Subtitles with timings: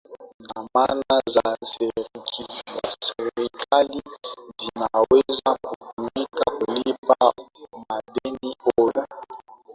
[0.39, 1.57] dhamana za
[3.03, 4.03] serikali
[4.59, 7.33] zinaweza kutumika kulipa
[7.89, 9.07] madeni hayo